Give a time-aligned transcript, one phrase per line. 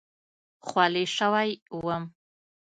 [0.67, 1.49] خولې شوی
[1.85, 2.03] وم.